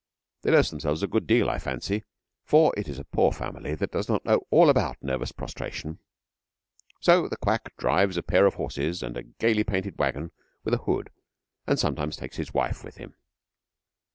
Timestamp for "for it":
2.43-2.87